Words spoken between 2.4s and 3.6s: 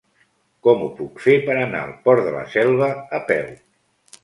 Selva a peu?